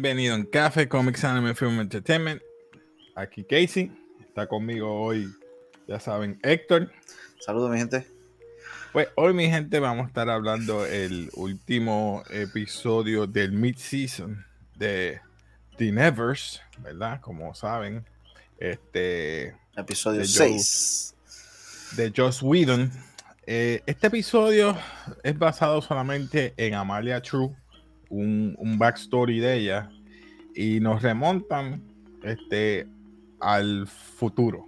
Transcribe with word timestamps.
Bienvenido 0.00 0.34
en 0.34 0.46
Café 0.46 0.88
Comics 0.88 1.24
Anime 1.24 1.54
Film 1.54 1.78
Entertainment. 1.78 2.40
Aquí 3.14 3.44
Casey, 3.44 3.92
está 4.18 4.46
conmigo 4.46 4.98
hoy, 4.98 5.30
ya 5.86 6.00
saben, 6.00 6.40
Héctor. 6.42 6.90
Saludos, 7.38 7.70
mi 7.70 7.76
gente. 7.76 8.06
Pues 8.94 9.08
hoy, 9.14 9.34
mi 9.34 9.50
gente, 9.50 9.78
vamos 9.78 10.06
a 10.06 10.08
estar 10.08 10.30
hablando 10.30 10.86
el 10.86 11.28
último 11.34 12.22
episodio 12.30 13.26
del 13.26 13.52
mid-season 13.52 14.42
de 14.74 15.20
The 15.76 15.92
Nevers, 15.92 16.62
¿verdad? 16.78 17.20
Como 17.20 17.54
saben, 17.54 18.02
este. 18.58 19.54
Episodio 19.76 20.24
6. 20.24 21.14
De 21.96 22.10
Joss 22.16 22.40
Whedon. 22.40 22.90
Eh, 23.46 23.82
este 23.84 24.06
episodio 24.06 24.78
es 25.22 25.38
basado 25.38 25.82
solamente 25.82 26.54
en 26.56 26.72
Amalia 26.72 27.20
True 27.20 27.54
un, 28.10 28.76
backstory 28.78 29.40
de 29.40 29.56
ella 29.56 29.90
y 30.60 30.78
nos 30.78 31.00
remontan 31.00 31.82
este, 32.22 32.86
al 33.40 33.86
futuro. 33.86 34.66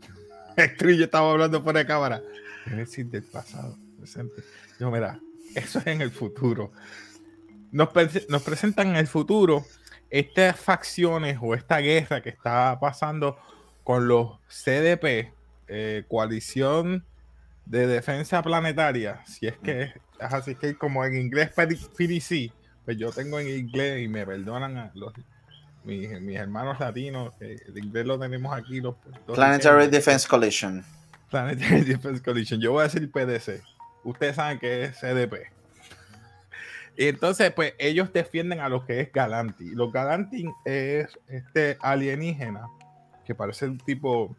Esto 0.56 0.88
yo 0.88 1.04
estaba 1.04 1.30
hablando 1.30 1.62
por 1.62 1.74
la 1.74 1.86
cámara. 1.86 2.22
Es 2.64 2.76
decir, 2.76 3.06
del 3.10 3.22
pasado, 3.22 3.76
presente. 3.98 4.42
Yo, 4.80 4.90
mira, 4.90 5.20
eso 5.54 5.78
es 5.80 5.86
en 5.88 6.00
el 6.00 6.10
futuro. 6.10 6.72
Nos, 7.70 7.90
presentan 7.90 8.88
en 8.88 8.96
el 8.96 9.06
futuro 9.06 9.66
estas 10.08 10.58
facciones 10.58 11.36
o 11.42 11.54
esta 11.54 11.80
guerra 11.80 12.22
que 12.22 12.30
está 12.30 12.78
pasando 12.80 13.36
con 13.84 14.08
los 14.08 14.38
CDP, 14.48 15.34
eh, 15.68 16.04
Coalición 16.08 17.04
de 17.66 17.86
Defensa 17.86 18.42
Planetaria, 18.42 19.22
si 19.26 19.48
es 19.48 19.58
que 19.58 19.92
así 20.18 20.54
que 20.54 20.76
como 20.76 21.04
en 21.04 21.14
inglés 21.16 21.50
PDC, 21.50 22.52
pues 22.86 22.96
yo 22.96 23.10
tengo 23.10 23.38
en 23.38 23.48
inglés 23.48 24.02
y 24.02 24.08
me 24.08 24.24
perdonan 24.24 24.78
a 24.78 24.90
los 24.94 25.12
mis, 25.84 26.36
hermanos 26.36 26.80
latinos, 26.80 27.34
el 27.40 27.76
inglés 27.76 28.06
lo 28.06 28.18
tenemos 28.18 28.56
aquí. 28.56 28.80
Los, 28.80 28.94
Planetary 29.26 29.88
Defense 29.88 30.26
Coalition. 30.26 30.84
Planetary 31.30 31.80
Defense 31.84 32.22
Coalition. 32.22 32.60
Yo 32.60 32.72
voy 32.72 32.80
a 32.80 32.84
decir 32.84 33.10
PDC. 33.10 33.62
Ustedes 34.04 34.36
saben 34.36 34.58
que 34.58 34.84
es 34.84 34.98
CDP. 34.98 35.50
Y 36.96 37.08
entonces, 37.08 37.52
pues 37.52 37.74
ellos 37.78 38.12
defienden 38.12 38.60
a 38.60 38.68
lo 38.68 38.86
que 38.86 39.00
es 39.00 39.12
Galanti. 39.12 39.70
Los 39.74 39.92
Galanti 39.92 40.46
es 40.64 41.18
este 41.28 41.76
alienígena 41.80 42.68
que 43.24 43.34
parece 43.34 43.66
un 43.66 43.78
tipo. 43.78 44.34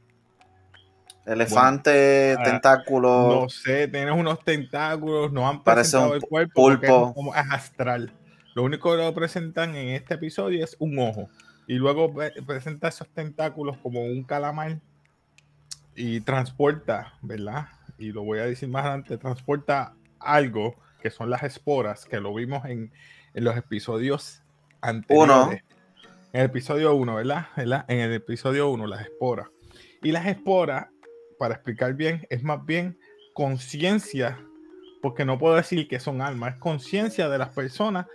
Elefante, 1.26 2.36
ah, 2.40 2.44
tentáculo. 2.44 3.42
No 3.42 3.50
sé, 3.50 3.90
tiene 3.90 4.12
unos 4.14 4.44
tentáculos, 4.46 5.32
no 5.34 5.48
han 5.48 5.62
parece 5.62 5.98
un 5.98 6.16
el 6.16 6.22
cuerpo 6.22 6.54
pulpo. 6.54 7.14
como 7.14 7.36
es 7.36 7.44
astral. 7.52 8.14
Lo 8.58 8.64
único 8.64 8.90
que 8.90 8.98
lo 8.98 9.14
presentan 9.14 9.76
en 9.76 9.90
este 9.90 10.16
episodio 10.16 10.64
es 10.64 10.76
un 10.80 10.98
ojo. 10.98 11.30
Y 11.68 11.76
luego 11.76 12.12
presenta 12.48 12.88
esos 12.88 13.08
tentáculos 13.08 13.78
como 13.78 14.04
un 14.04 14.24
calamar 14.24 14.80
y 15.96 16.22
transporta, 16.22 17.14
¿verdad? 17.22 17.68
Y 18.00 18.12
lo 18.12 18.24
voy 18.24 18.40
a 18.40 18.46
decir 18.46 18.68
más 18.68 18.84
adelante, 18.84 19.20
transporta 19.20 19.94
algo 20.18 20.76
que 21.00 21.12
son 21.12 21.30
las 21.30 21.44
esporas, 21.44 22.06
que 22.06 22.20
lo 22.20 22.34
vimos 22.34 22.66
en, 22.66 22.92
los 23.36 23.56
episodios 23.56 24.42
anteriores. 24.82 25.36
Uno. 25.36 25.52
En 26.34 26.42
el 26.42 26.46
episodio 26.48 26.96
1, 26.96 27.14
¿verdad? 27.14 27.46
En 27.88 28.00
el 28.00 28.12
episodio 28.12 28.70
1, 28.70 28.88
las 28.88 29.02
esporas. 29.02 29.50
Y 30.02 30.12
las 30.12 30.26
esporas, 30.26 30.88
para 31.38 31.54
explicar 31.54 31.94
bien, 31.94 32.26
es 32.32 32.42
más 32.42 32.66
bien 32.66 32.98
conciencia, 33.36 34.44
porque 35.04 35.26
no 35.26 35.38
puedo 35.38 35.54
decir 35.54 35.88
que 35.88 36.00
son 36.00 36.24
almas, 36.24 36.56
es 36.56 36.60
conciencia 36.60 37.30
de 37.30 37.38
las 37.38 37.50
personas 37.50 38.08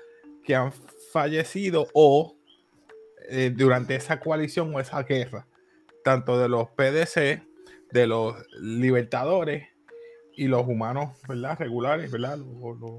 que 0.45 0.55
han 0.55 0.73
fallecido 1.13 1.89
o 1.93 2.37
eh, 3.29 3.53
durante 3.55 3.95
esa 3.95 4.21
coalición 4.21 4.75
o 4.75 4.81
esa 4.81 5.03
guerra, 5.03 5.47
tanto 6.05 6.39
de 6.39 6.49
los 6.49 6.69
PDC, 6.71 7.43
de 7.91 8.07
los 8.07 8.35
libertadores 8.59 9.69
y 10.35 10.47
los 10.49 10.67
humanos, 10.67 11.19
¿verdad? 11.29 11.59
Regulares, 11.59 12.11
¿verdad? 12.11 12.39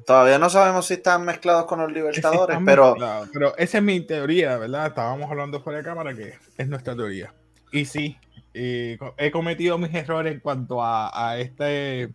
Todavía 0.05 0.37
no 0.37 0.49
sabemos 0.49 0.85
si 0.85 0.95
están 0.95 1.25
mezclados 1.25 1.65
con 1.65 1.79
los 1.79 1.91
libertadores, 1.93 2.57
pero... 2.65 2.95
pero 3.33 3.57
esa 3.57 3.77
es 3.79 3.83
mi 3.83 4.01
teoría, 4.01 4.57
¿verdad? 4.57 4.87
Estábamos 4.87 5.29
hablando 5.29 5.61
fuera 5.61 5.79
de 5.79 5.85
cámara 5.85 6.13
que 6.13 6.35
es 6.57 6.67
nuestra 6.67 6.95
teoría. 6.95 7.33
Y 7.71 7.85
sí, 7.85 8.17
he 8.53 9.31
cometido 9.31 9.79
mis 9.79 9.93
errores 9.93 10.31
en 10.31 10.39
cuanto 10.39 10.83
a, 10.83 11.31
a 11.31 11.39
este, 11.39 12.13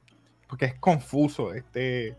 porque 0.49 0.67
es 0.67 0.75
confuso, 0.79 1.53
este 1.53 2.17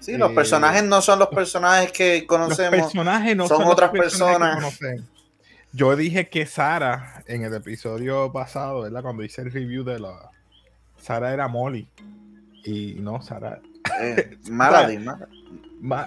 Sí, 0.00 0.16
los 0.16 0.32
personajes 0.32 0.84
no 0.84 1.02
son 1.02 1.18
los 1.18 1.28
personajes 1.28 1.92
que 1.92 2.26
conocemos. 2.26 2.78
Los 2.78 2.86
personajes 2.92 3.36
no 3.36 3.48
son, 3.48 3.64
otras 3.64 3.90
personas. 3.90 4.78
Yo 5.72 5.96
dije 5.96 6.28
que 6.28 6.46
Sara, 6.46 7.22
en 7.26 7.42
el 7.42 7.54
episodio 7.54 8.32
pasado, 8.32 8.82
¿verdad? 8.82 9.02
Cuando 9.02 9.22
hice 9.22 9.42
el 9.42 9.52
review 9.52 9.84
de 9.84 9.98
la. 9.98 10.30
Sara 11.00 11.32
era 11.32 11.48
Molly. 11.48 11.88
Y 12.64 12.96
no, 13.00 13.20
Sara. 13.22 13.60
Eh, 14.00 14.36
Malady, 14.50 15.04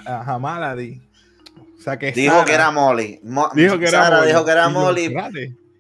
Ajá, 0.05 0.39
Malady. 0.39 1.01
O 1.77 1.81
sea 1.81 1.97
que 1.97 2.11
dijo 2.11 2.45
que 2.45 2.53
era 2.53 2.71
Molly. 2.71 3.19
dijo 3.53 3.79
que 3.79 3.87
era 3.87 4.03
Sara 4.03 4.23
dijo 4.23 4.45
que 4.45 4.51
era 4.51 4.69
Molly. 4.69 5.15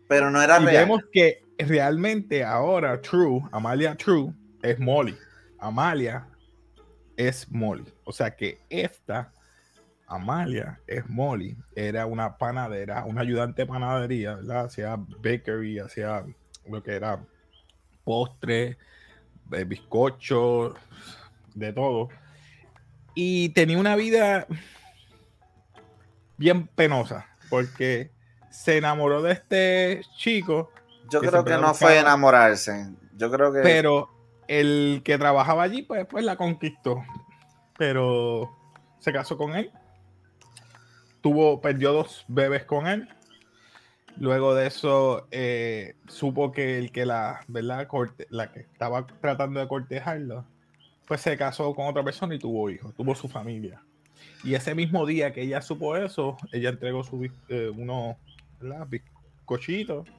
pero 0.07 0.31
no 0.31 0.41
era 0.41 0.59
y 0.59 0.65
Vemos 0.65 1.01
que 1.11 1.43
realmente 1.57 2.43
ahora 2.43 2.99
True, 3.01 3.41
Amalia 3.51 3.95
True, 3.95 4.33
es 4.63 4.79
Molly. 4.79 5.15
Amalia 5.59 6.25
es 7.27 7.51
Molly. 7.51 7.85
O 8.03 8.11
sea 8.11 8.35
que 8.35 8.59
esta, 8.69 9.31
Amalia, 10.07 10.79
es 10.87 11.07
Molly. 11.09 11.55
Era 11.75 12.05
una 12.05 12.37
panadera, 12.37 13.05
una 13.05 13.21
ayudante 13.21 13.63
de 13.63 13.67
panadería, 13.67 14.35
¿verdad? 14.35 14.65
Hacía 14.65 14.95
bakery, 14.95 15.79
hacía 15.79 16.25
lo 16.67 16.83
que 16.83 16.95
era 16.95 17.23
postre, 18.03 18.77
eh, 19.51 19.63
bizcocho, 19.63 20.73
de 21.53 21.73
todo. 21.73 22.09
Y 23.13 23.49
tenía 23.49 23.77
una 23.77 23.95
vida 23.95 24.47
bien 26.37 26.67
penosa, 26.67 27.27
porque 27.49 28.11
se 28.49 28.77
enamoró 28.77 29.21
de 29.21 29.33
este 29.33 30.01
chico. 30.17 30.71
Yo 31.09 31.19
creo 31.19 31.43
que 31.43 31.57
no 31.57 31.73
fue 31.73 31.99
enamorarse. 31.99 32.89
Yo 33.15 33.29
creo 33.29 33.51
que. 33.51 33.59
Pero 33.59 34.09
el 34.51 35.01
que 35.05 35.17
trabajaba 35.17 35.63
allí, 35.63 35.81
pues, 35.81 36.05
pues 36.07 36.25
la 36.25 36.35
conquistó. 36.35 37.05
Pero 37.77 38.51
se 38.99 39.13
casó 39.13 39.37
con 39.37 39.55
él. 39.55 39.71
Tuvo, 41.21 41.61
perdió 41.61 41.93
dos 41.93 42.25
bebés 42.27 42.65
con 42.65 42.85
él. 42.85 43.07
Luego 44.17 44.53
de 44.53 44.67
eso, 44.67 45.27
eh, 45.31 45.95
supo 46.09 46.51
que 46.51 46.77
el 46.77 46.91
que 46.91 47.05
la, 47.05 47.45
¿verdad? 47.47 47.87
La 48.29 48.51
que 48.51 48.59
estaba 48.59 49.07
tratando 49.07 49.61
de 49.61 49.69
cortejarlo, 49.69 50.45
pues 51.07 51.21
se 51.21 51.37
casó 51.37 51.73
con 51.73 51.87
otra 51.87 52.03
persona 52.03 52.35
y 52.35 52.39
tuvo 52.39 52.69
hijos, 52.69 52.93
tuvo 52.93 53.15
su 53.15 53.29
familia. 53.29 53.81
Y 54.43 54.53
ese 54.55 54.75
mismo 54.75 55.05
día 55.05 55.31
que 55.31 55.43
ella 55.43 55.61
supo 55.61 55.95
eso, 55.95 56.35
ella 56.51 56.69
entregó 56.69 57.05
su, 57.05 57.31
eh, 57.47 57.69
unos 57.69 58.17
bizcochitos 58.89 60.09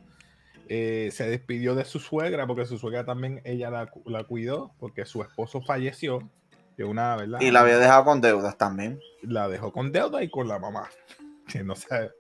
eh, 0.69 1.11
se 1.13 1.29
despidió 1.29 1.75
de 1.75 1.85
su 1.85 1.99
suegra 1.99 2.47
porque 2.47 2.67
su 2.67 2.79
suegra 2.79 3.05
también 3.05 3.41
ella 3.45 3.71
la, 3.71 4.25
cuidó 4.25 4.75
porque 4.79 5.05
su 5.05 5.23
esposo 5.23 5.61
falleció. 5.63 6.31
Una, 6.79 7.15
¿verdad? 7.15 7.41
Y 7.41 7.53
la 7.53 7.61
había 7.61 7.79
dejado 7.79 8.05
con 8.05 8.21
deudas 8.21 8.59
también. 8.59 8.99
La 9.23 9.49
dejó 9.49 9.73
con 9.73 9.93
deuda 9.93 10.21
y 10.25 10.29
con 10.29 10.49
la 10.49 10.59
mamá, 10.59 10.89
que 11.47 11.63
no 11.63 11.77
sé, 11.77 12.11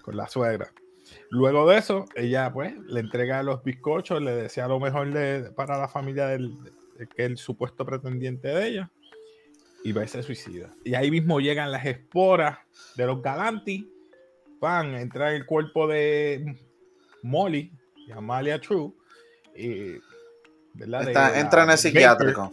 con 0.00 0.16
la 0.16 0.26
suegra. 0.28 0.72
Luego 1.30 1.68
de 1.68 1.76
eso, 1.76 2.06
ella 2.14 2.50
pues 2.50 2.74
le 2.86 3.00
entrega 3.00 3.42
los 3.42 3.62
bizcochos, 3.62 4.22
le 4.22 4.32
desea 4.32 4.66
lo 4.66 4.80
mejor 4.80 5.08
para 5.54 5.76
la 5.76 5.88
familia 5.88 6.26
del 6.28 6.56
que 7.14 7.24
el 7.24 7.36
supuesto 7.36 7.84
pretendiente 7.84 8.48
de 8.48 8.66
ella 8.66 8.90
y 9.84 9.92
va 9.92 10.02
a 10.02 10.06
ser 10.06 10.24
suicida. 10.24 10.70
Y 10.84 10.94
ahí 10.94 11.10
mismo 11.10 11.40
llegan 11.40 11.70
las 11.70 11.84
esporas 11.86 12.58
de 12.96 13.06
los 13.06 13.22
Galanti, 13.22 13.90
van 14.60 14.94
a 14.94 15.00
entrar 15.00 15.34
el 15.34 15.46
cuerpo 15.46 15.86
de 15.86 16.56
Molly, 17.22 17.72
Amalia 18.12 18.60
True. 18.60 18.92
entra 19.54 21.64
en 21.64 21.70
el 21.70 21.78
psiquiátrico. 21.78 22.52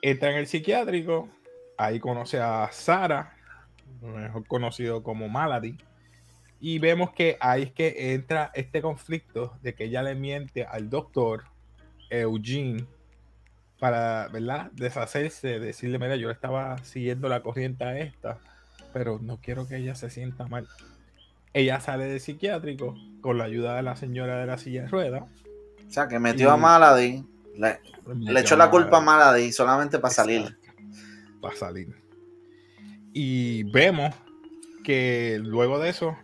entra 0.00 0.30
en 0.30 0.36
el 0.38 0.46
psiquiátrico. 0.46 1.28
Ahí 1.76 2.00
conoce 2.00 2.40
a 2.40 2.68
Sara, 2.70 3.36
mejor 4.00 4.46
conocido 4.46 5.02
como 5.02 5.28
Malady. 5.28 5.76
Y 6.60 6.78
vemos 6.78 7.12
que 7.12 7.36
ahí 7.40 7.64
es 7.64 7.72
que 7.72 8.14
entra 8.14 8.52
este 8.54 8.80
conflicto 8.82 9.58
de 9.62 9.74
que 9.74 9.84
ella 9.84 10.02
le 10.02 10.14
miente 10.14 10.64
al 10.64 10.88
doctor 10.90 11.44
Eugene 12.08 12.86
para, 13.80 14.28
¿verdad? 14.28 14.70
Deshacerse, 14.72 15.58
decirle, 15.58 15.98
mira, 15.98 16.14
yo 16.14 16.30
estaba 16.30 16.78
siguiendo 16.84 17.28
la 17.28 17.42
corriente 17.42 17.82
a 17.82 17.98
esta, 17.98 18.38
pero 18.92 19.18
no 19.20 19.40
quiero 19.40 19.66
que 19.66 19.78
ella 19.78 19.96
se 19.96 20.08
sienta 20.08 20.46
mal. 20.46 20.68
Ella 21.54 21.80
sale 21.80 22.04
de 22.06 22.18
psiquiátrico 22.18 22.94
con 23.20 23.38
la 23.38 23.44
ayuda 23.44 23.76
de 23.76 23.82
la 23.82 23.96
señora 23.96 24.38
de 24.38 24.46
la 24.46 24.58
silla 24.58 24.82
de 24.82 24.88
ruedas. 24.88 25.24
O 25.86 25.90
sea, 25.90 26.08
que 26.08 26.18
metió 26.18 26.50
a 26.50 26.56
Malady, 26.56 27.24
le, 27.56 28.40
echó 28.40 28.56
la 28.56 28.70
culpa 28.70 28.98
a 28.98 29.00
Malady 29.00 29.52
solamente 29.52 29.98
para 29.98 30.14
salir. 30.14 30.56
Para 31.40 31.54
salir. 31.54 31.94
Y 33.12 33.64
vemos 33.64 34.14
que 34.82 35.38
luego 35.42 35.78
de 35.78 35.90
eso, 35.90 36.16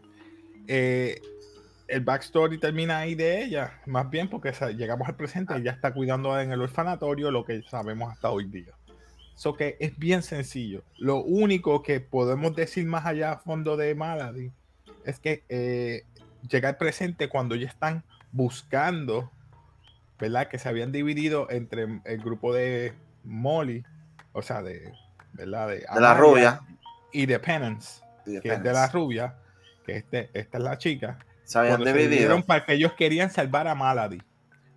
eh, 0.66 1.20
el 1.86 2.00
backstory 2.00 2.58
termina 2.58 2.98
ahí 2.98 3.14
de 3.14 3.44
ella, 3.44 3.80
más 3.86 4.08
bien 4.10 4.28
porque 4.28 4.52
llegamos 4.74 5.08
al 5.08 5.16
presente, 5.16 5.54
ella 5.56 5.72
está 5.72 5.92
cuidando 5.92 6.38
en 6.40 6.52
el 6.52 6.62
orfanatorio, 6.62 7.30
lo 7.30 7.44
que 7.44 7.62
sabemos 7.62 8.12
hasta 8.12 8.30
hoy 8.30 8.46
día. 8.46 8.72
Eso 9.34 9.54
que 9.54 9.76
es 9.78 9.96
bien 9.98 10.22
sencillo. 10.22 10.82
Lo 10.96 11.22
único 11.22 11.82
que 11.82 12.00
podemos 12.00 12.56
decir 12.56 12.84
más 12.86 13.06
allá 13.06 13.32
a 13.32 13.38
fondo 13.38 13.76
de 13.76 13.94
Malady 13.94 14.50
es 15.04 15.18
que 15.20 15.44
eh, 15.48 16.04
llega 16.48 16.68
al 16.68 16.76
presente 16.76 17.28
cuando 17.28 17.54
ya 17.54 17.66
están 17.66 18.04
buscando, 18.32 19.30
¿verdad? 20.18 20.48
Que 20.48 20.58
se 20.58 20.68
habían 20.68 20.92
dividido 20.92 21.50
entre 21.50 22.00
el 22.04 22.22
grupo 22.22 22.52
de 22.52 22.94
Molly, 23.24 23.84
o 24.32 24.42
sea, 24.42 24.62
de, 24.62 24.92
¿verdad? 25.32 25.68
De, 25.68 25.84
la 26.00 26.14
rubia. 26.14 26.60
Y 27.12 27.26
de 27.26 27.38
Penance, 27.38 28.02
que 28.24 28.52
es 28.52 28.62
de 28.62 28.72
la 28.72 28.88
rubia, 28.88 29.36
que 29.84 29.96
este, 29.96 30.30
esta 30.34 30.58
es 30.58 30.64
la 30.64 30.78
chica. 30.78 31.18
Se 31.44 31.58
habían 31.58 31.82
dividido. 31.82 32.44
para 32.44 32.66
que 32.66 32.74
ellos 32.74 32.92
querían 32.92 33.30
salvar 33.30 33.68
a 33.68 33.74
Malady. 33.74 34.20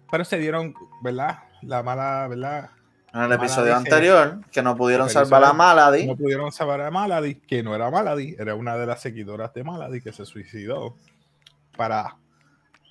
Pero 0.09 0.23
se 0.23 0.37
dieron, 0.37 0.73
¿verdad? 1.01 1.39
La 1.61 1.83
mala, 1.83 2.27
¿verdad? 2.27 2.69
En 3.13 3.21
el 3.21 3.31
episodio 3.33 3.75
anterior, 3.75 4.39
que 4.51 4.61
no 4.61 4.75
pudieron 4.77 5.09
salvar 5.09 5.43
a 5.43 5.53
Malady. 5.53 6.07
No 6.07 6.15
pudieron 6.15 6.51
salvar 6.51 6.81
a 6.81 6.91
Malady, 6.91 7.35
que 7.35 7.61
no 7.61 7.75
era 7.75 7.91
Malady, 7.91 8.35
era 8.39 8.55
una 8.55 8.77
de 8.77 8.85
las 8.85 9.01
seguidoras 9.01 9.53
de 9.53 9.63
Malady 9.63 10.01
que 10.01 10.13
se 10.13 10.25
suicidó 10.25 10.95
para 11.75 12.15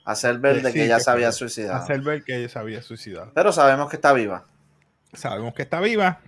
hacer 0.04 0.38
ver 0.38 0.62
de 0.62 0.72
que 0.72 0.84
ella 0.84 1.00
se 1.00 1.10
había 1.10 1.32
suicidado. 1.32 1.82
Hacer 1.82 2.00
ver 2.02 2.22
que 2.22 2.36
ella 2.36 2.48
se 2.48 2.58
había 2.58 2.82
suicidado. 2.82 3.32
Pero 3.34 3.52
sabemos 3.52 3.88
que 3.88 3.96
está 3.96 4.12
viva. 4.12 4.44
Sabemos 5.14 5.54
que 5.54 5.62
está 5.62 5.80
viva. 5.80 6.20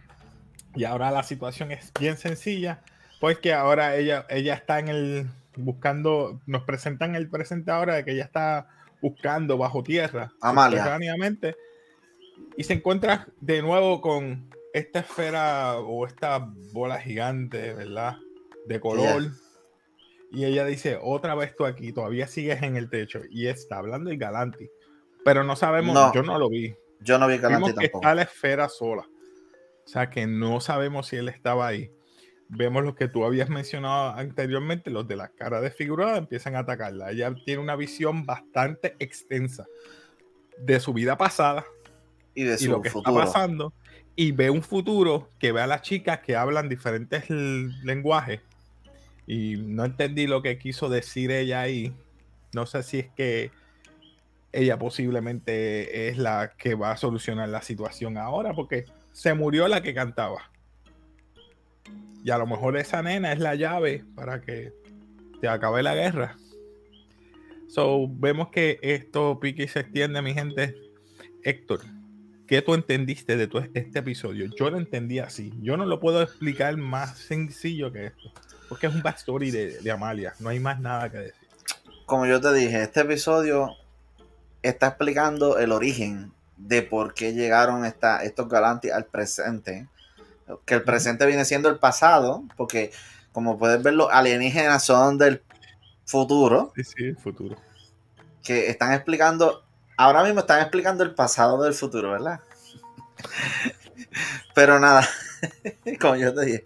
Y 0.74 0.84
ahora 0.84 1.10
la 1.10 1.22
situación 1.22 1.70
es 1.70 1.92
bien 1.98 2.16
sencilla, 2.16 2.80
porque 3.20 3.52
ahora 3.52 3.96
ella, 3.96 4.24
ella 4.30 4.54
está 4.54 4.78
en 4.78 4.88
el 4.88 5.30
buscando, 5.56 6.40
nos 6.46 6.62
presentan 6.62 7.14
el 7.14 7.28
presente 7.28 7.70
ahora 7.70 7.94
de 7.96 8.04
que 8.04 8.12
ella 8.12 8.24
está 8.24 8.68
buscando 9.02 9.58
bajo 9.58 9.82
tierra, 9.82 10.32
Amalia. 10.40 10.98
Y 12.56 12.64
se 12.64 12.74
encuentra 12.74 13.28
de 13.40 13.62
nuevo 13.62 14.00
con 14.00 14.50
esta 14.72 15.00
esfera 15.00 15.78
o 15.78 16.06
esta 16.06 16.50
bola 16.72 17.00
gigante, 17.00 17.74
¿verdad? 17.74 18.16
De 18.66 18.80
color. 18.80 19.30
Y 20.30 20.44
ella 20.44 20.64
dice, 20.64 20.98
otra 21.00 21.34
vez 21.34 21.54
tú 21.54 21.66
aquí, 21.66 21.92
todavía 21.92 22.26
sigues 22.26 22.62
en 22.62 22.76
el 22.76 22.88
techo. 22.88 23.20
Y 23.30 23.48
está 23.48 23.78
hablando 23.78 24.10
el 24.10 24.18
Galanti. 24.18 24.70
Pero 25.24 25.44
no 25.44 25.56
sabemos, 25.56 26.12
yo 26.14 26.22
no 26.22 26.38
lo 26.38 26.48
vi. 26.48 26.74
Yo 27.00 27.18
no 27.18 27.26
vi 27.28 27.38
Galanti 27.38 27.74
tampoco. 27.74 27.98
está 27.98 28.14
la 28.14 28.22
esfera 28.22 28.68
sola. 28.68 29.06
O 29.84 29.88
sea 29.88 30.08
que 30.08 30.26
no 30.26 30.60
sabemos 30.60 31.08
si 31.08 31.16
él 31.16 31.28
estaba 31.28 31.66
ahí. 31.66 31.90
Vemos 32.48 32.84
lo 32.84 32.94
que 32.94 33.08
tú 33.08 33.24
habías 33.24 33.48
mencionado 33.48 34.10
anteriormente, 34.10 34.90
los 34.90 35.08
de 35.08 35.16
la 35.16 35.28
cara 35.28 35.60
desfigurada 35.60 36.18
empiezan 36.18 36.54
a 36.54 36.60
atacarla. 36.60 37.10
Ella 37.10 37.34
tiene 37.44 37.62
una 37.62 37.76
visión 37.76 38.24
bastante 38.26 38.94
extensa 38.98 39.66
de 40.58 40.78
su 40.80 40.92
vida 40.92 41.16
pasada 41.16 41.64
y 42.34 42.44
de 42.44 42.58
lo 42.66 42.80
que 42.82 42.88
está 42.88 43.12
pasando. 43.12 43.72
Y 44.14 44.32
ve 44.32 44.50
un 44.50 44.62
futuro 44.62 45.30
que 45.38 45.52
ve 45.52 45.62
a 45.62 45.66
las 45.66 45.82
chicas 45.82 46.20
que 46.20 46.36
hablan 46.36 46.68
diferentes 46.68 47.30
lenguajes 47.30 48.40
y 49.26 49.56
no 49.56 49.84
entendí 49.84 50.26
lo 50.26 50.42
que 50.42 50.58
quiso 50.58 50.88
decir 50.88 51.30
ella 51.30 51.62
ahí. 51.62 51.94
No 52.52 52.66
sé 52.66 52.82
si 52.82 52.98
es 52.98 53.06
que 53.16 53.50
ella 54.52 54.78
posiblemente 54.78 56.08
es 56.08 56.18
la 56.18 56.52
que 56.58 56.74
va 56.74 56.92
a 56.92 56.96
solucionar 56.96 57.48
la 57.48 57.62
situación 57.62 58.18
ahora, 58.18 58.52
porque 58.52 58.84
se 59.12 59.32
murió 59.34 59.66
la 59.68 59.82
que 59.82 59.94
cantaba. 59.94 60.50
Y 62.22 62.30
a 62.30 62.38
lo 62.38 62.46
mejor 62.46 62.76
esa 62.76 63.02
nena 63.02 63.32
es 63.32 63.38
la 63.38 63.54
llave 63.54 64.04
para 64.14 64.42
que 64.42 64.72
se 65.40 65.48
acabe 65.48 65.82
la 65.82 65.94
guerra. 65.94 66.36
So, 67.68 68.06
vemos 68.06 68.50
que 68.50 68.78
esto 68.82 69.40
pique 69.40 69.64
y 69.64 69.68
se 69.68 69.80
extiende, 69.80 70.20
mi 70.20 70.34
gente. 70.34 70.76
Héctor, 71.42 71.80
¿qué 72.52 72.60
tú 72.60 72.74
entendiste 72.74 73.38
de 73.38 73.48
este 73.72 74.00
episodio? 74.00 74.44
Yo 74.58 74.68
lo 74.68 74.76
entendí 74.76 75.20
así. 75.20 75.54
Yo 75.62 75.78
no 75.78 75.86
lo 75.86 76.00
puedo 76.00 76.20
explicar 76.20 76.76
más 76.76 77.16
sencillo 77.16 77.90
que 77.90 78.08
esto. 78.08 78.30
Porque 78.68 78.88
es 78.88 78.94
un 78.94 79.00
backstory 79.00 79.50
de, 79.50 79.90
Amalia, 79.90 80.34
no 80.38 80.50
hay 80.50 80.60
más 80.60 80.78
nada 80.78 81.10
que 81.10 81.16
decir. 81.16 81.48
Como 82.04 82.26
yo 82.26 82.42
te 82.42 82.52
dije, 82.52 82.82
este 82.82 83.00
episodio 83.00 83.70
está 84.60 84.88
explicando 84.88 85.56
el 85.58 85.72
origen 85.72 86.34
de 86.58 86.82
por 86.82 87.14
qué 87.14 87.32
llegaron 87.32 87.86
estos 87.86 88.48
galantes 88.50 88.92
al 88.92 89.06
presente. 89.06 89.88
Que 90.66 90.74
el 90.74 90.82
presente 90.82 91.24
viene 91.24 91.46
siendo 91.46 91.70
el 91.70 91.78
pasado, 91.78 92.44
porque 92.58 92.92
como 93.32 93.58
puedes 93.58 93.82
ver, 93.82 93.94
los 93.94 94.12
alienígenas 94.12 94.84
son 94.84 95.16
del 95.16 95.42
futuro. 96.04 96.70
Sí, 96.76 96.84
sí, 96.84 97.04
el 97.04 97.16
futuro. 97.16 97.56
Que 98.42 98.68
están 98.68 98.92
explicando, 98.92 99.64
ahora 100.02 100.24
mismo 100.24 100.40
están 100.40 100.60
explicando 100.60 101.04
el 101.04 101.14
pasado 101.14 101.62
del 101.62 101.74
futuro, 101.74 102.12
¿verdad? 102.12 102.40
Pero 104.54 104.78
nada, 104.80 105.08
como 106.00 106.16
yo 106.16 106.34
te 106.34 106.44
dije, 106.44 106.64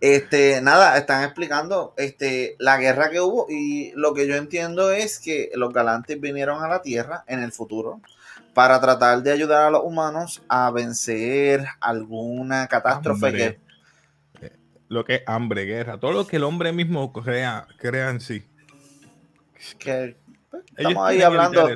este, 0.00 0.60
nada, 0.62 0.96
están 0.96 1.22
explicando 1.24 1.94
este, 1.96 2.56
la 2.58 2.78
guerra 2.78 3.10
que 3.10 3.20
hubo 3.20 3.46
y 3.48 3.92
lo 3.94 4.14
que 4.14 4.26
yo 4.26 4.36
entiendo 4.36 4.90
es 4.90 5.18
que 5.18 5.50
los 5.54 5.72
galantes 5.72 6.20
vinieron 6.20 6.62
a 6.62 6.68
la 6.68 6.82
Tierra 6.82 7.24
en 7.26 7.42
el 7.42 7.52
futuro 7.52 8.00
para 8.54 8.80
tratar 8.80 9.22
de 9.22 9.32
ayudar 9.32 9.62
a 9.62 9.70
los 9.70 9.82
humanos 9.84 10.42
a 10.48 10.70
vencer 10.70 11.66
alguna 11.80 12.66
catástrofe 12.68 13.32
que... 13.32 13.66
Lo 14.88 15.04
que 15.04 15.16
es 15.16 15.22
hambre, 15.26 15.64
guerra, 15.64 15.98
todo 15.98 16.12
lo 16.12 16.26
que 16.28 16.36
el 16.36 16.44
hombre 16.44 16.72
mismo 16.72 17.12
crea, 17.12 17.66
crea 17.76 18.08
en 18.10 18.20
sí. 18.20 18.46
Que, 19.78 20.16
pues, 20.50 20.62
estamos 20.76 21.06
ahí 21.06 21.20
hablando... 21.22 21.68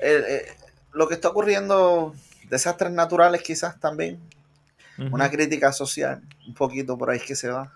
Eh, 0.00 0.46
lo 0.92 1.08
que 1.08 1.14
está 1.14 1.28
ocurriendo, 1.28 2.14
desastres 2.48 2.92
naturales 2.92 3.42
quizás 3.42 3.78
también, 3.80 4.20
una 5.10 5.30
crítica 5.30 5.72
social, 5.72 6.20
un 6.46 6.52
poquito 6.52 6.98
por 6.98 7.10
ahí 7.10 7.20
que 7.20 7.34
se 7.34 7.48
va. 7.48 7.72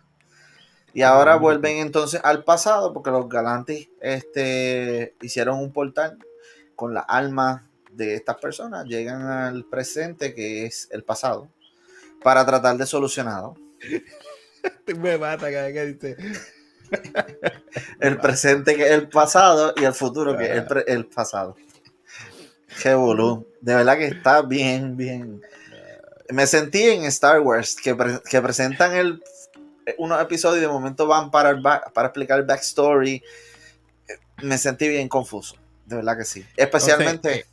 Y 0.92 1.02
ahora 1.02 1.36
vuelven 1.36 1.78
entonces 1.78 2.20
al 2.22 2.44
pasado, 2.44 2.92
porque 2.92 3.10
los 3.10 3.28
galantes 3.28 3.88
este, 4.00 5.14
hicieron 5.22 5.58
un 5.58 5.72
portal 5.72 6.18
con 6.76 6.92
la 6.92 7.00
alma 7.00 7.64
de 7.90 8.14
estas 8.14 8.36
personas, 8.36 8.84
llegan 8.86 9.22
al 9.22 9.64
presente, 9.64 10.34
que 10.34 10.66
es 10.66 10.88
el 10.90 11.02
pasado, 11.02 11.48
para 12.22 12.44
tratar 12.44 12.76
de 12.76 12.86
solucionarlo. 12.86 13.56
Me 14.96 15.18
mata 15.18 15.50
cada 15.50 15.72
que 15.72 15.86
dice. 15.86 16.16
el 18.00 18.18
presente 18.18 18.76
que 18.76 18.84
es 18.84 18.90
el 18.90 19.08
pasado 19.08 19.74
y 19.76 19.84
el 19.84 19.94
futuro 19.94 20.36
que 20.36 20.44
es 20.44 20.64
el, 20.86 21.06
pasado. 21.06 21.56
Qué 22.82 22.94
boludo. 22.94 23.46
De 23.60 23.74
verdad 23.74 23.96
que 23.96 24.06
está 24.06 24.42
bien, 24.42 24.96
bien 24.96 25.40
me 26.30 26.46
sentí 26.46 26.82
en 26.82 27.04
Star 27.04 27.40
Wars 27.40 27.76
que, 27.76 27.94
presentan 28.40 28.94
el, 28.94 29.22
unos 29.98 30.20
episodios 30.20 30.58
y 30.58 30.60
de 30.62 30.68
momento 30.68 31.06
van 31.06 31.30
para, 31.30 31.60
para 31.60 32.08
explicar 32.08 32.38
el 32.38 32.46
backstory. 32.46 33.22
Me 34.42 34.58
sentí 34.58 34.88
bien 34.88 35.08
confuso, 35.08 35.56
de 35.86 35.96
verdad 35.96 36.16
que 36.16 36.24
sí. 36.24 36.44
Especialmente. 36.56 37.40
Eh, 37.40 37.44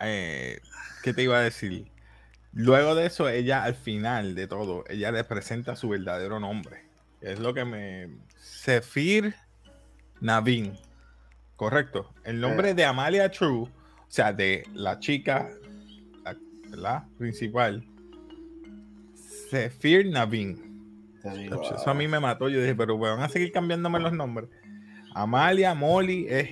eh, 0.00 0.60
¿Qué 1.02 1.12
te 1.12 1.22
iba 1.22 1.38
a 1.38 1.42
decir? 1.42 1.86
Luego 2.52 2.94
de 2.94 3.06
eso, 3.06 3.28
ella 3.28 3.64
al 3.64 3.74
final 3.74 4.34
de 4.34 4.46
todo, 4.46 4.84
ella 4.88 5.10
le 5.10 5.24
presenta 5.24 5.76
su 5.76 5.88
verdadero 5.88 6.38
nombre. 6.40 6.84
Es 7.20 7.40
lo 7.40 7.52
que 7.52 7.64
me. 7.64 8.08
Sephir 8.40 9.34
Navin. 10.20 10.78
Correcto. 11.56 12.12
El 12.24 12.40
nombre 12.40 12.70
eh. 12.70 12.74
de 12.74 12.84
Amalia 12.84 13.30
True, 13.30 13.62
o 13.62 13.70
sea, 14.08 14.32
de 14.32 14.64
la 14.74 14.98
chica 14.98 15.50
la 16.76 17.06
Principal. 17.18 17.84
Sefir 19.50 20.06
Navin. 20.06 20.60
Eso 21.22 21.90
a 21.90 21.94
mí 21.94 22.08
me 22.08 22.20
mató. 22.20 22.48
Yo 22.48 22.60
dije, 22.60 22.74
pero 22.74 22.98
van 22.98 23.20
a 23.20 23.28
seguir 23.28 23.52
cambiándome 23.52 23.98
los 24.00 24.12
nombres. 24.12 24.48
Amalia 25.14 25.74
Molly 25.74 26.26
es, 26.28 26.48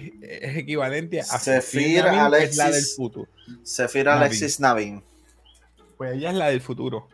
equivalente 0.56 1.20
a 1.20 1.24
Sefir 1.24 2.02
Alexis, 2.02 2.50
es 2.50 2.56
la 2.56 2.70
del 2.70 2.84
futuro. 2.84 3.28
Sefir 3.62 4.08
Alexis 4.08 4.60
Navin. 4.60 5.02
Pues 5.96 6.14
ella 6.14 6.30
es 6.30 6.36
la 6.36 6.48
del 6.48 6.60
futuro. 6.60 7.08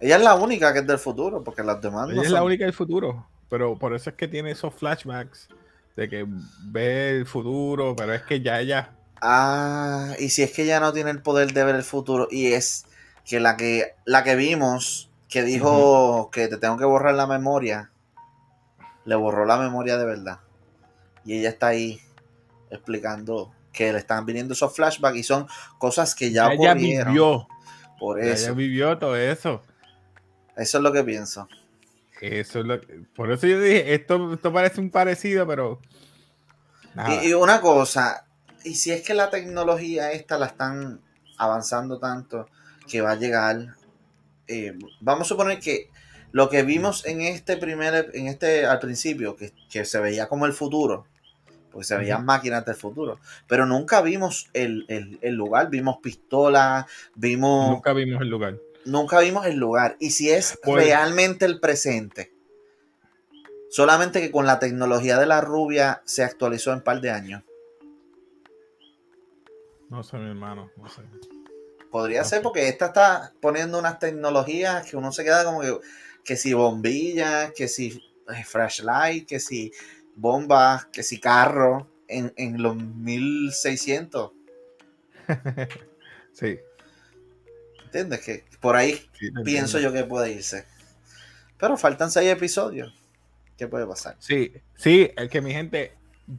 ella 0.00 0.16
es 0.16 0.22
la 0.22 0.34
única 0.36 0.72
que 0.72 0.78
es 0.78 0.86
del 0.86 0.98
futuro, 0.98 1.42
porque 1.42 1.62
las 1.62 1.80
demás 1.82 2.08
Ella 2.10 2.22
es 2.22 2.30
la 2.30 2.44
única 2.44 2.64
del 2.64 2.72
futuro, 2.72 3.26
pero 3.52 3.76
por 3.76 3.94
eso 3.94 4.08
es 4.08 4.16
que 4.16 4.28
tiene 4.28 4.52
esos 4.52 4.72
flashbacks 4.72 5.46
de 5.94 6.08
que 6.08 6.24
ve 6.64 7.18
el 7.18 7.26
futuro, 7.26 7.94
pero 7.94 8.14
es 8.14 8.22
que 8.22 8.40
ya 8.40 8.58
ella 8.58 8.92
Ah, 9.20 10.14
y 10.18 10.30
si 10.30 10.42
es 10.42 10.52
que 10.52 10.62
ella 10.62 10.80
no 10.80 10.94
tiene 10.94 11.10
el 11.10 11.20
poder 11.20 11.52
de 11.52 11.62
ver 11.62 11.74
el 11.74 11.82
futuro 11.82 12.28
y 12.30 12.54
es 12.54 12.86
que 13.26 13.40
la 13.40 13.58
que, 13.58 13.94
la 14.06 14.24
que 14.24 14.36
vimos 14.36 15.10
que 15.28 15.42
dijo 15.42 16.30
que 16.32 16.48
te 16.48 16.56
tengo 16.56 16.78
que 16.78 16.86
borrar 16.86 17.14
la 17.14 17.26
memoria, 17.26 17.90
le 19.04 19.16
borró 19.16 19.44
la 19.44 19.58
memoria 19.58 19.98
de 19.98 20.06
verdad. 20.06 20.38
Y 21.26 21.38
ella 21.38 21.50
está 21.50 21.66
ahí 21.66 22.00
explicando 22.70 23.52
que 23.70 23.92
le 23.92 23.98
están 23.98 24.24
viniendo 24.24 24.54
esos 24.54 24.74
flashbacks 24.74 25.18
y 25.18 25.24
son 25.24 25.46
cosas 25.76 26.14
que 26.14 26.30
ya 26.30 26.54
ella 26.54 26.72
vivió. 26.72 27.46
Por 27.98 28.18
eso. 28.18 28.46
Ella 28.46 28.54
vivió 28.54 28.96
todo 28.96 29.14
eso. 29.14 29.62
Eso 30.56 30.78
es 30.78 30.82
lo 30.82 30.90
que 30.90 31.04
pienso. 31.04 31.46
Eso 32.22 32.60
es 32.60 32.66
lo 32.66 32.80
por 33.16 33.32
eso 33.32 33.48
yo 33.48 33.60
dije, 33.60 33.94
esto, 33.94 34.34
esto 34.34 34.52
parece 34.52 34.80
un 34.80 34.90
parecido, 34.90 35.44
pero. 35.44 35.80
Y, 37.24 37.32
una 37.32 37.60
cosa, 37.60 38.26
y 38.64 38.76
si 38.76 38.92
es 38.92 39.02
que 39.02 39.12
la 39.12 39.28
tecnología 39.28 40.12
esta 40.12 40.38
la 40.38 40.46
están 40.46 41.00
avanzando 41.36 41.98
tanto 41.98 42.46
que 42.88 43.00
va 43.00 43.12
a 43.12 43.16
llegar. 43.16 43.74
Eh, 44.46 44.78
vamos 45.00 45.26
a 45.26 45.28
suponer 45.30 45.58
que 45.58 45.90
lo 46.30 46.48
que 46.48 46.62
vimos 46.62 47.04
en 47.06 47.22
este 47.22 47.56
primer, 47.56 48.12
en 48.14 48.28
este 48.28 48.66
al 48.66 48.78
principio, 48.78 49.34
que, 49.36 49.84
se 49.84 50.00
veía 50.00 50.28
como 50.28 50.46
el 50.46 50.52
futuro, 50.52 51.06
porque 51.72 51.84
se 51.84 51.96
veían 51.96 52.24
máquinas 52.24 52.64
del 52.64 52.76
futuro, 52.76 53.18
pero 53.48 53.66
nunca 53.66 54.00
vimos 54.00 54.48
el, 54.52 54.86
lugar, 55.22 55.70
vimos 55.70 55.96
pistolas, 56.00 56.86
vimos... 57.16 57.70
Nunca 57.70 57.92
vimos 57.92 58.22
el 58.22 58.28
lugar. 58.28 58.58
Nunca 58.84 59.20
vimos 59.20 59.46
el 59.46 59.56
lugar. 59.56 59.96
Y 60.00 60.10
si 60.10 60.30
es 60.30 60.58
pues 60.62 60.84
realmente 60.84 61.44
el 61.44 61.60
presente, 61.60 62.32
solamente 63.70 64.20
que 64.20 64.30
con 64.30 64.46
la 64.46 64.58
tecnología 64.58 65.18
de 65.18 65.26
la 65.26 65.40
rubia 65.40 66.02
se 66.04 66.22
actualizó 66.22 66.70
en 66.70 66.78
un 66.78 66.82
par 66.82 67.00
de 67.00 67.10
años. 67.10 67.42
No 69.88 70.02
sé, 70.02 70.16
mi 70.16 70.30
hermano, 70.30 70.70
no 70.76 70.88
sé. 70.88 71.02
Podría 71.90 72.24
ser 72.24 72.42
porque 72.42 72.68
esta 72.68 72.86
está 72.86 73.34
poniendo 73.40 73.78
unas 73.78 73.98
tecnologías 73.98 74.88
que 74.88 74.96
uno 74.96 75.12
se 75.12 75.24
queda 75.24 75.44
como 75.44 75.60
que, 75.60 75.78
que 76.24 76.36
si 76.36 76.54
bombillas, 76.54 77.52
que 77.52 77.68
si 77.68 78.02
eh, 78.28 78.44
flashlight, 78.44 79.28
que 79.28 79.38
si 79.38 79.72
bombas, 80.16 80.86
que 80.86 81.02
si 81.02 81.20
carro 81.20 81.88
en, 82.08 82.32
en 82.36 82.62
los 82.62 82.76
1600. 82.76 84.32
sí. 86.32 86.58
¿Entiendes? 87.92 88.20
Que 88.20 88.44
por 88.58 88.74
ahí 88.74 88.98
pienso 89.44 89.78
yo 89.78 89.92
que 89.92 90.04
puede 90.04 90.32
irse. 90.32 90.64
Pero 91.58 91.76
faltan 91.76 92.10
seis 92.10 92.30
episodios. 92.30 92.94
¿Qué 93.58 93.68
puede 93.68 93.86
pasar? 93.86 94.16
Sí, 94.18 94.50
sí, 94.76 95.10
es 95.14 95.28
que 95.28 95.42
mi 95.42 95.52
gente, 95.52 95.92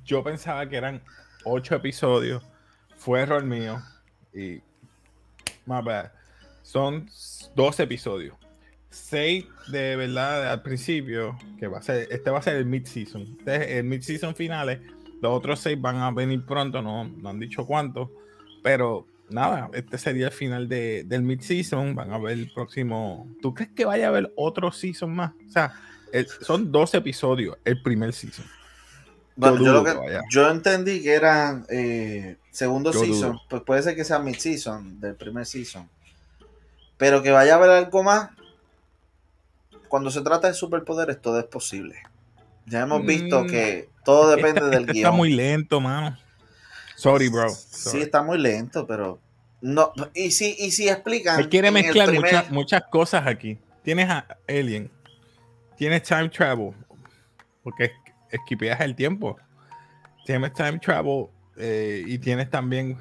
yo 0.04 0.24
pensaba 0.24 0.68
que 0.68 0.78
eran 0.78 1.04
ocho 1.46 1.76
episodios. 1.76 2.44
Fue 2.98 3.22
error 3.22 3.44
mío. 3.44 3.80
Y 4.34 4.62
más 5.68 5.86
bad. 5.86 6.12
Son 6.64 7.08
dos 7.56 7.80
episodios. 7.80 8.36
Seis 8.90 9.46
de 9.68 9.96
verdad 9.96 10.52
al 10.52 10.64
principio, 10.64 11.38
que 11.60 11.68
va 11.68 11.78
a 11.78 11.84
ser, 11.84 12.08
este 12.10 12.32
va 12.32 12.40
a 12.40 12.42
ser 12.42 12.56
el 12.56 12.66
mid-season. 12.66 13.38
Este 13.38 13.78
el 13.78 13.86
mid-season 13.86 14.34
finales. 14.36 14.80
Los 15.22 15.38
otros 15.38 15.60
seis 15.60 15.80
van 15.80 15.98
a 15.98 16.10
venir 16.10 16.44
pronto, 16.48 16.82
no, 16.82 17.08
no 17.08 17.30
han 17.30 17.40
dicho 17.40 17.68
cuánto. 17.68 18.12
Pero 18.64 19.06
nada, 19.30 19.70
este 19.74 19.98
sería 19.98 20.28
el 20.28 20.32
final 20.32 20.68
de, 20.68 21.04
del 21.06 21.24
mid-season. 21.24 21.96
Van 21.96 22.12
a 22.12 22.18
ver 22.18 22.34
el 22.34 22.52
próximo. 22.52 23.28
¿Tú 23.42 23.54
crees 23.54 23.72
que 23.72 23.86
vaya 23.86 24.06
a 24.06 24.10
haber 24.10 24.32
otro 24.36 24.72
season 24.72 25.14
más? 25.14 25.34
O 25.48 25.52
sea, 25.52 25.74
son 26.42 26.72
dos 26.72 26.94
episodios 26.94 27.58
el 27.66 27.82
primer 27.82 28.14
season. 28.14 28.46
Bueno, 29.36 29.84
yo, 30.30 30.50
entendí 30.50 31.02
que 31.02 31.14
eran 31.14 31.66
eh, 31.70 32.38
segundo 32.52 32.94
season, 32.94 33.40
pues 33.50 33.64
puede 33.64 33.82
ser 33.82 33.96
que 33.96 34.06
sea 34.06 34.20
mid-season 34.20 35.00
del 35.00 35.16
primer 35.16 35.46
season. 35.46 35.90
Pero 36.98 37.24
que 37.24 37.32
vaya 37.32 37.54
a 37.54 37.58
haber 37.58 37.70
algo 37.72 38.04
más. 38.04 38.30
Cuando 39.88 40.12
se 40.12 40.22
trata 40.22 40.48
de 40.48 40.54
superpoderes, 40.54 41.22
todo 41.22 41.40
es 41.40 41.46
posible. 41.46 41.96
Ya 42.66 42.82
hemos 42.82 43.06
visto 43.06 43.44
mm. 43.44 43.48
que 43.48 43.90
todo 44.06 44.30
depende 44.36 44.68
del 44.70 44.86
guion. 44.86 44.98
Está 44.98 45.12
muy 45.12 45.34
lento, 45.34 45.82
mano. 45.82 46.18
Sorry, 47.04 47.28
bro. 47.28 47.50
Sí, 47.50 48.00
está 48.00 48.24
muy 48.24 48.38
lento, 48.38 48.88
pero 48.88 49.20
no. 49.60 49.92
Y 50.14 50.32
si, 50.32 50.56
y 50.58 50.72
si 50.72 50.88
explican. 50.88 51.38
Él 51.38 51.50
quiere 51.50 51.70
mezclar 51.70 52.14
muchas, 52.14 52.50
muchas 52.50 52.84
cosas 52.90 53.28
aquí. 53.28 53.60
Tienes 53.84 54.10
a 54.10 54.26
Alien, 54.48 54.90
tienes 55.76 56.04
Time 56.04 56.30
Travel, 56.30 56.72
porque 57.62 57.92
esquipeas 58.32 58.80
el 58.80 58.96
tiempo. 58.96 59.36
Tienes 60.26 60.54
Time 60.54 60.80
Travel 60.80 61.26
eh, 61.58 62.06
y 62.08 62.18
tienes 62.20 62.50
también 62.50 62.98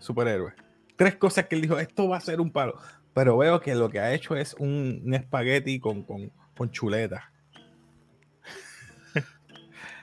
superhéroes. 0.00 0.54
Tres 0.96 1.14
cosas 1.14 1.46
que 1.46 1.54
él 1.54 1.62
dijo: 1.62 1.78
esto 1.78 2.08
va 2.08 2.16
a 2.16 2.20
ser 2.20 2.40
un 2.40 2.50
palo. 2.50 2.76
Pero 3.14 3.36
veo 3.36 3.60
que 3.60 3.76
lo 3.76 3.88
que 3.88 4.00
ha 4.00 4.12
hecho 4.12 4.34
es 4.34 4.54
un, 4.54 5.00
un 5.04 5.14
espagueti 5.14 5.78
con, 5.78 6.02
con, 6.02 6.32
con 6.56 6.72
chuleta. 6.72 7.31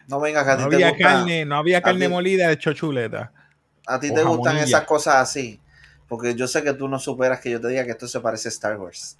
No 0.09 0.19
vengas 0.19 0.47
a 0.47 0.57
ti 0.57 0.63
no 0.63 0.67
había 0.67 0.97
carne, 0.97 1.45
no 1.45 1.55
había 1.55 1.81
carne 1.81 2.09
molida 2.09 2.47
de 2.47 2.57
chuleta. 2.57 3.31
A 3.85 3.99
ti 3.99 4.13
te 4.13 4.23
gustan 4.23 4.57
esas 4.57 4.83
cosas 4.85 5.15
así. 5.15 5.61
Porque 6.07 6.33
yo 6.33 6.47
sé 6.47 6.63
que 6.63 6.73
tú 6.73 6.87
no 6.87 6.97
superas 6.97 7.39
que 7.39 7.51
yo 7.51 7.61
te 7.61 7.67
diga 7.67 7.85
que 7.85 7.91
esto 7.91 8.07
se 8.07 8.19
parece 8.19 8.47
a 8.47 8.49
Star 8.49 8.77
Wars. 8.77 9.17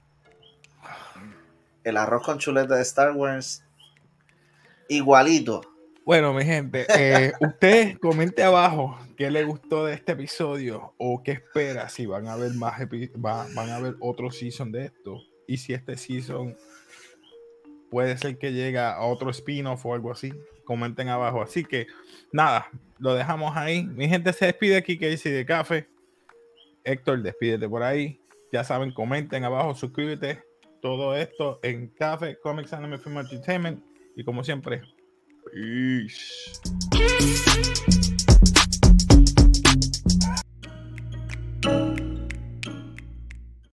El 1.83 1.95
arroz 1.97 2.25
con 2.25 2.39
chuleta 2.39 2.75
de 2.75 2.81
Star 2.81 3.11
Wars. 3.11 3.63
Igualito. 4.87 5.61
Bueno, 6.03 6.33
mi 6.33 6.43
gente, 6.43 6.87
eh, 6.89 7.33
usted 7.39 7.99
comente 7.99 8.41
abajo 8.41 8.97
qué 9.15 9.29
le 9.29 9.43
gustó 9.43 9.85
de 9.85 9.93
este 9.93 10.13
episodio 10.13 10.95
o 10.97 11.21
qué 11.21 11.33
espera 11.33 11.87
si 11.89 12.07
van 12.07 12.27
a 12.27 12.35
ver 12.35 12.53
más 12.55 12.79
van 13.17 13.69
a 13.69 13.79
ver 13.79 13.95
otro 13.99 14.31
season 14.31 14.71
de 14.71 14.85
esto 14.85 15.21
y 15.45 15.57
si 15.57 15.73
este 15.73 15.97
season 15.97 16.55
puede 17.89 18.17
ser 18.17 18.37
que 18.37 18.51
llegue 18.51 18.79
a 18.79 19.01
otro 19.01 19.29
spin-off 19.29 19.85
o 19.85 19.93
algo 19.93 20.11
así 20.11 20.33
comenten 20.69 21.09
abajo. 21.09 21.41
Así 21.41 21.65
que 21.65 21.87
nada, 22.31 22.69
lo 22.99 23.15
dejamos 23.15 23.57
ahí. 23.57 23.85
Mi 23.87 24.07
gente 24.07 24.31
se 24.33 24.45
despide 24.45 24.77
aquí, 24.77 24.97
dice 24.97 25.31
de 25.31 25.43
café. 25.43 25.87
Héctor, 26.83 27.23
despídete 27.23 27.67
por 27.67 27.81
ahí. 27.81 28.21
Ya 28.53 28.63
saben, 28.63 28.91
comenten 28.91 29.43
abajo, 29.43 29.73
suscríbete. 29.73 30.43
Todo 30.79 31.15
esto 31.15 31.59
en 31.63 31.87
Café 31.87 32.37
Comics 32.37 32.71
Anime 32.71 32.99
Film 32.99 33.17
Entertainment. 33.17 33.83
Y 34.15 34.23
como 34.23 34.43
siempre, 34.43 34.83
peace. 35.51 36.51